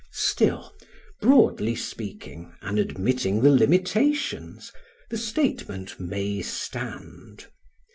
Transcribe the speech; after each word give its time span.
Still, 0.13 0.73
broadly 1.21 1.75
speaking 1.75 2.55
and 2.63 2.79
admitting 2.79 3.43
the 3.43 3.51
limitations, 3.51 4.73
the 5.11 5.17
statement 5.19 5.99
may 5.99 6.41
stand. 6.41 7.45